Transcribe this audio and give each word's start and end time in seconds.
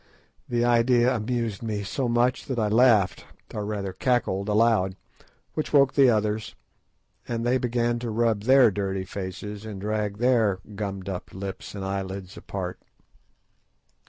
The 0.49 0.65
idea 0.65 1.15
amused 1.15 1.61
me 1.61 1.83
so 1.83 2.09
much 2.09 2.47
that 2.47 2.57
I 2.57 2.69
laughed 2.69 3.23
or 3.53 3.63
rather 3.63 3.93
cackled 3.93 4.49
aloud, 4.49 4.95
which 5.53 5.71
woke 5.71 5.93
the 5.93 6.09
others, 6.09 6.55
and 7.27 7.45
they 7.45 7.59
began 7.59 7.99
to 7.99 8.09
rub 8.09 8.45
their 8.45 8.71
dirty 8.71 9.05
faces 9.05 9.63
and 9.63 9.79
drag 9.79 10.17
their 10.17 10.57
gummed 10.73 11.07
up 11.07 11.31
lips 11.35 11.75
and 11.75 11.85
eyelids 11.85 12.35
apart. 12.35 12.79